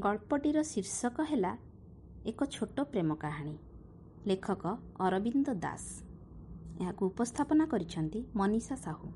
[0.00, 1.52] ଗଳ୍ପଟିର ଶୀର୍ଷକ ହେଲା
[2.24, 3.56] ଏକ ଛୋଟ ପ୍ରେମ କାହାଣୀ।
[4.26, 4.64] ଲେଖକ
[5.00, 5.84] ଅରବିନ୍ଦ ଦାସ।
[6.80, 9.08] ଏହାକୁ ଉପସ୍ଥାପନା କରିଛନ୍ତି ମନୀଷା ସାହୁ।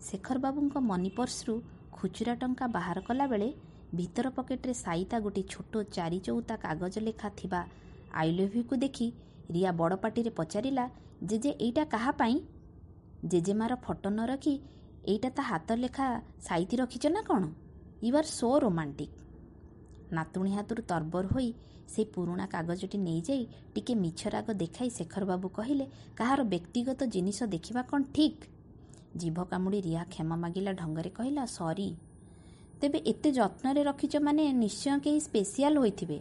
[0.00, 1.54] ଶେଖର ବାବୁଙ୍କ ମନି ପର୍ସରୁ
[1.92, 3.48] ଖୁଚୁରା ଟଙ୍କା ବାହାର କଲାବେଳେ
[3.94, 7.60] ଭିତର ପକେଟରେ ସାଇତା ଗୋଟିଏ ଛୋଟ ଚାରି ଚଉତା କାଗଜ ଲେଖା ଥିବା
[8.14, 9.06] ଆଇ ଲଭ୍ ୟୁକୁ ଦେଖି
[9.50, 10.84] ରିଆ ବଡ଼ ପାଟିରେ ପଚାରିଲା
[11.22, 12.36] ଜେଜେ ଏଇଟା କାହା ପାଇଁ?
[13.24, 14.54] ଜେଜେମାର ଫଟୋ ନ ରଖି
[15.04, 16.06] ଏଇଟା ତା ହାତ ଲେଖା
[16.40, 17.42] ସାଇତି ରଖିଛ ନା କ'ଣ?
[18.02, 19.16] ୟୁ ଆର୍ ସୋ ରୋମାଣ୍ଟିକ୍
[20.12, 21.48] ନାତୁଣୀ ହାତରୁ ତର୍ବର ହୋଇ
[21.88, 25.86] ସେ ପୁରୁଣା କାଗଜଟି ନେଇଯାଇ ଟିକେ ମିଛ ରାଗ ଦେଖାଇ ଶେଖର ବାବୁ କହିଲେ
[26.16, 28.40] କାହାର ବ୍ୟକ୍ତିଗତ ଜିନିଷ ଦେଖିବା କ'ଣ ଠିକ୍?
[29.16, 31.88] ଜିଭ କାମୁଡ଼ି ରିଆ କ୍ଷମା ମାଗିଲା ଢଙ୍ଗରେ କହିଲା ସରି।
[32.80, 36.18] ତେବେ ଏତେ ଯତ୍ନରେ ରଖିଛ ମାନେ ନିଶ୍ଚୟ କେହି ସ୍ପେସିଆଲ ହୋଇଥିବେ।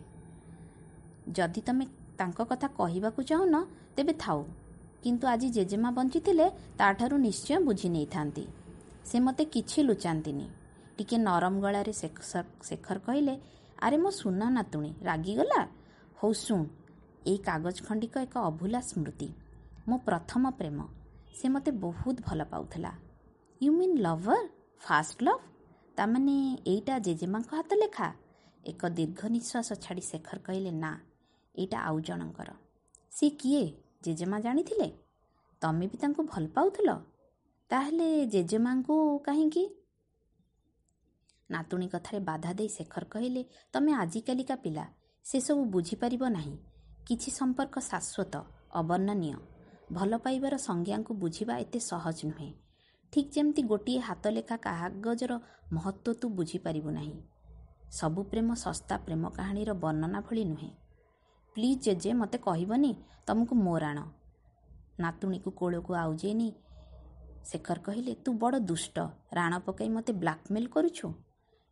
[1.31, 1.85] ଯଦି ତମେ
[2.17, 3.55] ତାଙ୍କ କଥା କହିବାକୁ ଚାହୁଁନ
[3.95, 4.39] ତେବେ ଥାଉ।
[5.03, 6.45] କିନ୍ତୁ ଆଜି ଜେଜେମା ବଞ୍ଚିଥିଲେ
[6.77, 8.43] ତାଠାରୁ ନିଶ୍ଚୟ ବୁଝି ନେଇଥାନ୍ତି।
[9.05, 10.47] ସେ ମୋତେ କିଛି ଲୁଚାନ୍ତିନି।
[10.99, 11.93] ଟିକେ ନରମ ଗଳାରେ
[12.67, 13.35] ଶେଖର କହିଲେ
[13.85, 15.59] ଆରେ ମୋ ସୁନା ନାତୁଣୀ ରାଗିଗଲା?
[16.19, 16.61] ହଉ ଶୁଣ
[17.27, 19.29] ଏଇ କାଗଜ ଖଣ୍ଡିକ ଏକ ଅଭୁଲା ସ୍ମୃତି।
[19.87, 20.79] ମୋ ପ୍ରଥମ ପ୍ରେମ।
[21.33, 22.91] ସେ ମୋତେ ବହୁତ ଭଲ ପାଉଥିଲା।
[23.61, 24.45] You mean lover
[24.81, 25.43] first love
[25.97, 26.35] ତାମାନେ
[26.67, 28.07] ଏଇଟା ଜେଜେମାଙ୍କ ହାତ ଲେଖା
[28.63, 30.91] ଏକ ଦୀର୍ଘ ନିଶ୍ୱାସ ଛାଡ଼ି ଶେଖର କହିଲେ ନା
[31.55, 32.49] ଏଇଟା ଆଉ ଜଣଙ୍କର।
[33.11, 33.63] ସିଏ କିଏ?
[34.03, 34.87] ଜେଜେମା ଜାଣିଥିଲେ?
[35.61, 36.89] ତମେ ବି ତାଙ୍କୁ ଭଲ ପାଉଥିଲ?
[37.71, 39.63] ତାହେଲେ ଜେଜେମାଙ୍କୁ କାହିଁକି
[41.51, 43.41] ନାତୁଣୀ କଥାରେ ବାଧା ଦେଇ ଶେଖର କହିଲେ
[43.73, 44.85] ତମେ ଆଜିକାଲିକା ପିଲା
[45.25, 46.55] ସେସବୁ ବୁଝିପାରିବ ନାହିଁ।
[47.07, 48.35] କିଛି ସମ୍ପର୍କ ଶାଶ୍ୱତ
[48.73, 49.37] ଅବର୍ଣ୍ଣନୀୟ।
[49.93, 52.51] ଭଲ ପାଇବାର ସଂଜ୍ଞାଙ୍କୁ ବୁଝିବା ଏତେ ସହଜ ନୁହେଁ।
[53.13, 55.33] ଠିକ୍ ଯେମିତି ଗୋଟିଏ ହାତ ଲେଖା କାଗଜର
[55.73, 57.17] ମହତ୍ଵ ତୁ ବୁଝିପାରିବୁ ନାହିଁ।
[57.91, 60.71] ସବୁ ପ୍ରେମ ଶସ୍ତା ପ୍ରେମ କାହାଣୀର ବର୍ଣ୍ଣନା ଭଳି ନୁହେଁ।
[61.55, 62.91] ପ୍ଲିଜ୍ ଜେଜେ ମୋତେ କହିବନି
[63.25, 63.99] ତମକୁ ମୋ ରାଣ
[64.99, 66.51] ନାତୁଣୀକୁ କୋଳକୁ ଆଉଜେଇ ନେଇ
[67.45, 68.97] ଶେଖର କହିଲେ ତୁ ବଡ଼ ଦୁଷ୍ଟ।
[69.33, 71.07] ରାଣ ପକାଇ ମୋତେ ବ୍ଲାକମେଲ୍ କରୁଛୁ?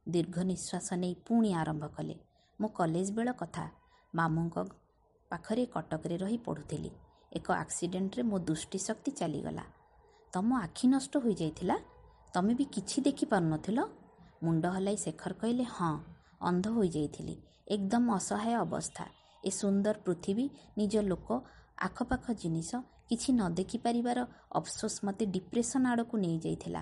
[0.08, 2.16] ଦୀର୍ଘ ନିଶ୍ୱାସ ନେଇ ପୁଣି ଆରମ୍ଭ କଲେ।
[2.60, 3.66] ମୋ କଲେଜ ବେଳ କଥା
[4.14, 4.56] ମାମୁଙ୍କ
[5.32, 6.92] ପାଖରେ କଟକରେ ରହି ପଢ଼ୁଥିଲି।
[7.34, 9.66] ଏକ ଆକ୍ସିଡେଣ୍ଟରେ ମୋ ଦୃଷ୍ଟି ଶକ୍ତି ଚାଲିଗଲା।
[10.34, 11.78] ତମ ଆଖି ନଷ୍ଟ ହୋଇଯାଇଥିଲା?
[12.34, 13.80] ତମେ ବି କିଛି ଦେଖିପାରୁନଥିଲ
[14.44, 15.94] ମୁଣ୍ଡ ହଲାଇ ଶେଖର କହିଲେ ହଁ
[16.42, 17.36] ଅନ୍ଧ ହୋଇଯାଇଥିଲି।
[17.68, 19.06] ଏକଦମ ଅସହାୟ ଅବସ୍ଥା।
[19.44, 20.46] ଏ ସୁନ୍ଦର ପୃଥିବୀ
[20.78, 21.28] ନିଜ ଲୋକ
[21.78, 22.72] ଆଖପାଖ ଜିନିଷ
[23.10, 24.20] କିଛି ନ ଦେଖିପାରିବାର
[24.52, 26.82] ଅଫସୋସ ମୋତେ ଡିପ୍ରେସନ୍ ଆଡ଼କୁ ନେଇଯାଇଥିଲା।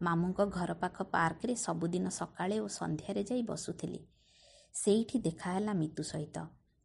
[0.00, 4.00] ମାମୁଙ୍କ ଘର ପାଖ ପାର୍କରେ ସବୁଦିନ ସକାଳେ ଓ ସନ୍ଧ୍ୟାରେ ଯାଇ ବସୁଥିଲି।
[4.74, 6.36] ସେଇଠି ଦେଖାହେଲା ମିତୁ ସହିତ।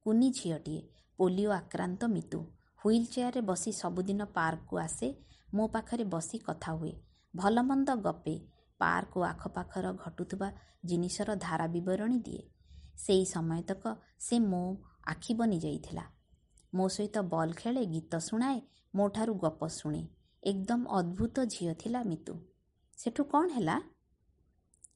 [0.06, 0.82] କୁନି ଝିଅଟିଏ
[1.20, 2.40] ପୋଲିଓ ଆକ୍ରାନ୍ତ ମିତୁ।
[2.86, 5.08] ହୁଇଲ୍ ଚେୟାରରେ ବସି ସବୁଦିନ ପାର୍କକୁ ଆସେ
[5.54, 6.94] ମୋ ପାଖରେ ବସି କଥା ହୁଏ।
[7.36, 8.36] ଭଲମନ୍ଦ ଗପେ
[8.80, 10.50] ପାର୍କ ଓ ଆଖପାଖର ଘଟୁଥିବା
[10.86, 12.44] ଜିନିଷର ଧାରା ବିବରଣୀ ଦିଏ।
[12.98, 13.84] ସେଇ ସମୟତକ
[14.20, 14.62] ସେ ମୋ
[15.06, 16.06] ଆଖି ବନି ଯାଇଥିଲା।
[16.74, 18.60] ମୋ ସହିତ ବଲ୍ ଖେଳେ ଗୀତ ଶୁଣାଏ
[18.96, 20.04] ମୋ ଠାରୁ ଗପ ଶୁଣେ।
[20.44, 22.36] ଏକଦମ ଅଦ୍ଭୁତ ଝିଅ ଥିଲା ମିତୁ।
[22.98, 23.82] ସେଠୁ କ'ଣ ହେଲା?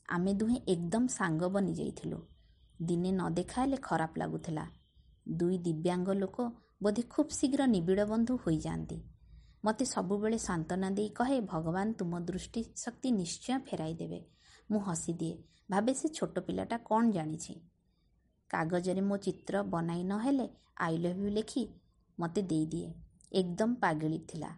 [0.10, 2.20] ଆମେ ଦୁହେଁ ଏକଦମ ସାଙ୍ଗ ବନିଯାଇଥିଲୁ
[2.82, 4.66] ଦିନେ ନ ଦେଖା ହେଲେ ଖରାପ ଲାଗୁଥିଲା।
[5.28, 6.38] ଦୁଇ ଦିବ୍ୟାଙ୍ଗ ଲୋକ
[6.84, 8.98] ବୋଧେ ଖୁବ୍ ଶୀଘ୍ର ନିବିଡ଼ ବନ୍ଧୁ ହୋଇଯାଆନ୍ତି।
[9.66, 14.20] ମୋତେ ସବୁବେଳେ ସାନ୍ତ୍ୱନା ଦେଇ କହେ ଭଗବାନ ତୁମ ଦୃଷ୍ଟି ଶକ୍ତି ନିଶ୍ଚୟ ଫେରାଇ ଦେବେ।
[14.72, 15.38] ମୁଁ ହସିଦିଏ।
[15.70, 17.54] ଭାବେ ସେ ଛୋଟ ପିଲାଟା କ'ଣ ଜାଣିଛି?
[18.50, 21.64] କାଗଜରେ ମୋ ଚିତ୍ର ବନାଇ ନହେଲେ ଆଇ ଲଭ୍ ୟୁ ଲେଖି
[22.20, 22.94] ମୋତେ ଦେଇଦିଏ।
[23.32, 24.52] ଏକଦମ ପାଗଳି ଥିଲା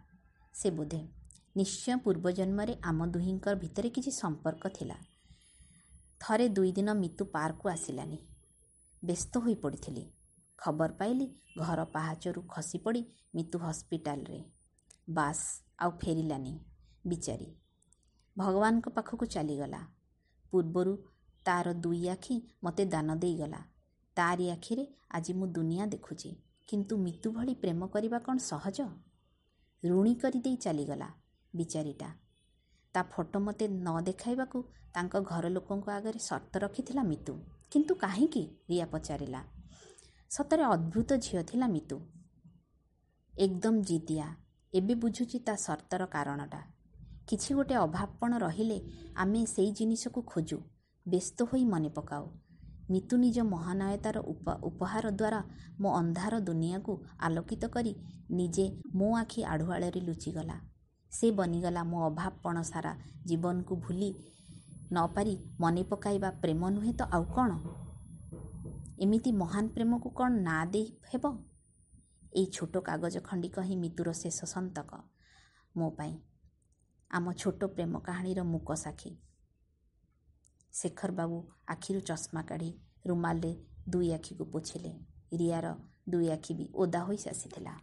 [0.54, 1.21] ସେ ବୋଧେ।
[1.56, 4.96] ନିଶ୍ଚୟ ପୂର୍ବଜନ୍ମରେ ଆମ ଦୁହିଁଙ୍କ ଭିତରେ କିଛି ସମ୍ପର୍କ ଥିଲା।
[6.20, 8.18] ଥରେ ଦୁଇ ଦିନ ମିତୁ ପାର୍କକୁ ଆସିଲାନି।
[9.04, 10.12] ବ୍ୟସ୍ତ ହୋଇ ପଡ଼ିଥିଲି।
[10.58, 14.44] ଖବର ପାଇଲି ଘର ପାହାଚରୁ ଖସି ପଡ଼ି ମିତୁ ହସ୍ପିଟାଲରେ।
[15.10, 16.60] ବାସ୍ ଆଉ ଫେରିଲାନି
[17.08, 17.56] ବିଚାରୀ।
[18.38, 19.88] ଭଗବାନଙ୍କ ପାଖକୁ ଚାଲିଗଲା।
[20.52, 20.98] ପୂର୍ବରୁ
[21.46, 23.62] ତାର ଦୁଇ ଆଖି ମୋତେ ଦାନ ଦେଇଗଲା।
[24.16, 26.36] ତାରି ଆଖିରେ ଆଜି ମୁଁ ଦୁନିଆ ଦେଖୁଛି
[26.68, 28.82] କିନ୍ତୁ ମିତୁ ଭଳି ପ୍ରେମ କରିବା କ'ଣ ସହଜ?
[29.86, 31.12] ଋଣୀ କରିଦେଇ ଚାଲିଗଲା।
[31.56, 32.10] ବିଚାରୀଟା।
[32.94, 34.64] ତା ଫଟୋ ମୋତେ ନ ଦେଖାଇବାକୁ
[34.94, 37.34] ତାଙ୍କ ଘର ଲୋକଙ୍କ ଆଗରେ ସର୍ତ୍ତ ରଖିଥିଲା ମିତୁ।
[37.72, 38.44] କିନ୍ତୁ କାହିଁକି?
[38.70, 39.44] ରିଆ ପଚାରିଲା।
[40.32, 42.00] ସତରେ ଅଦ୍ଭୁତ ଝିଅ ଥିଲା ମିତୁ।
[43.40, 44.36] ଏକଦମ ଜିଦିଆ।
[44.74, 46.62] ଏବେ ବୁଝୁଛି ତା ସର୍ତ୍ତର କାରଣଟା।
[47.28, 48.78] କିଛି ଗୋଟେ ଅଭାବପଣ ରହିଲେ
[49.16, 50.58] ଆମେ ସେଇ ଜିନିଷକୁ ଖୋଜୁ
[51.08, 52.26] ବ୍ୟସ୍ତ ହୋଇ ମନେ ପକାଉ।
[52.90, 54.18] ମିତୁ ନିଜ ମହାନାୟତାର
[54.64, 55.42] ଉପହାର ଦ୍ୱାରା
[55.80, 57.96] ମୋ ଅନ୍ଧାର ଦୁନିଆକୁ ଆଲୋକିତ କରି
[58.32, 60.71] ନିଜେ ମୋ ଆଖି ଆଢ଼ୁଆଳରେ ଲୁଚିଗଲା।
[61.12, 62.94] ସେ ବନିଗଲା ମୋ ଅଭାବପଣ ସାରା।
[63.26, 64.10] ଜୀବନକୁ ଭୁଲି
[64.94, 67.52] ନପାରି ମନେ ପକାଇବା ପ୍ରେମ ନୁହେଁ ତ ଆଉ କ'ଣ?
[69.00, 71.24] ଏମିତି ମହାନ ପ୍ରେମକୁ କ'ଣ ନାଁ ଦେଇ ହେବ?
[72.34, 74.92] ଏଇ ଛୋଟ କାଗଜ ଖଣ୍ଡିକ ହିଁ ମିତୁର ଶେଷ ସନ୍ତକ।
[75.76, 76.14] ମୋ ପାଇଁ
[77.12, 79.12] ଆମ ଛୋଟ ପ୍ରେମ କାହାଣୀର ମୁକ ସାକ୍ଷୀ।
[80.74, 81.38] ଶେଖର ବାବୁ
[81.68, 82.70] ଆଖିରୁ ଚଷମା କାଢ଼ି
[83.08, 83.52] ରୁମାଲରେ
[83.90, 84.92] ଦୁଇ ଆଖିକୁ ପୋଛିଲେ।
[85.34, 85.68] ରିଆର
[86.10, 87.74] ଦୁଇ ଆଖି ବି ଓଦା ହୋଇ ଆସିଥିଲା